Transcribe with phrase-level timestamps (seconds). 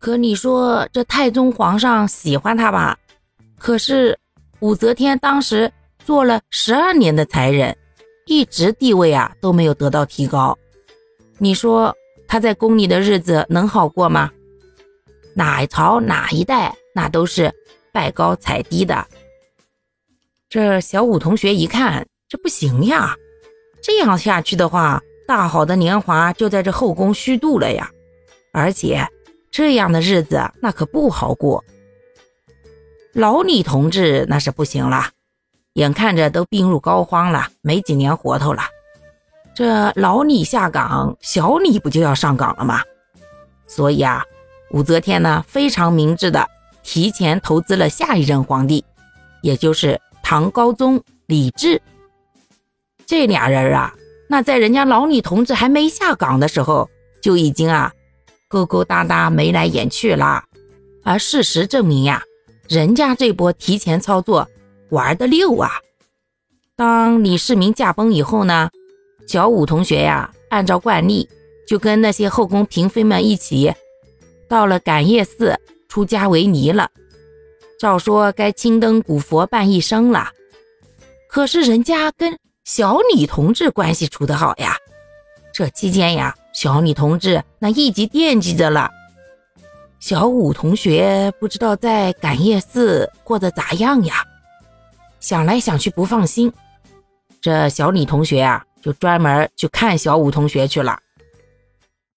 [0.00, 2.98] 可你说这太宗皇上喜欢他吧？
[3.58, 4.18] 可是
[4.60, 5.70] 武则天当时
[6.02, 7.76] 做了十二年的才人，
[8.24, 10.56] 一直地位啊都没有得到提高。
[11.36, 11.94] 你说
[12.26, 14.30] 他在宫里的日子能好过吗？
[15.34, 17.52] 哪朝哪一代，那都是
[17.92, 19.06] 拜高踩低的。
[20.48, 23.14] 这小武同学一看，这不行呀，
[23.82, 27.90] 这样下去的话，大好的年华就在这后宫虚度了呀，
[28.54, 29.06] 而且。
[29.60, 31.62] 这样的日子那可不好过。
[33.12, 35.10] 老李同志那是不行了，
[35.74, 38.62] 眼看着都病入膏肓了，没几年活头了。
[39.54, 42.80] 这老李下岗，小李不就要上岗了吗？
[43.66, 44.24] 所以啊，
[44.70, 46.48] 武则天呢非常明智的
[46.82, 48.82] 提前投资了下一任皇帝，
[49.42, 51.82] 也就是唐高宗李治。
[53.04, 53.94] 这俩人啊，
[54.26, 56.88] 那在人家老李同志还没下岗的时候，
[57.20, 57.92] 就已经啊。
[58.50, 60.42] 勾勾搭搭，眉来眼去了，
[61.04, 62.20] 而事实证明呀，
[62.68, 64.48] 人家这波提前操作
[64.90, 65.70] 玩的溜啊！
[66.74, 68.68] 当李世民驾崩以后呢，
[69.28, 71.28] 小武同学呀，按照惯例
[71.64, 73.72] 就跟那些后宫嫔妃们一起
[74.48, 75.56] 到了感业寺
[75.88, 76.90] 出家为尼了，
[77.78, 80.28] 照说该青灯古佛伴一生了。
[81.28, 84.76] 可是人家跟小李同志关系处得好呀，
[85.54, 86.34] 这期间呀。
[86.52, 88.90] 小李同志那一直惦记着了，
[89.98, 94.24] 小五同学不知道在感业寺过得咋样呀？
[95.20, 96.52] 想来想去不放心，
[97.40, 100.98] 这小李同学啊，就专门去看小五同学去了。